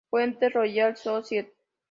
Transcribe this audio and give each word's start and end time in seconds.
Fuente: 0.09 0.49
Royal 0.49 0.97
Society 0.97 1.53